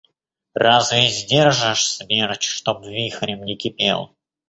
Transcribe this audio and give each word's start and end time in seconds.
Разве 0.55 1.09
сдержишь 1.11 1.87
смерч, 1.87 2.41
чтоб 2.47 2.83
вихрем 2.83 3.43
не 3.45 3.55
кипел?! 3.55 4.15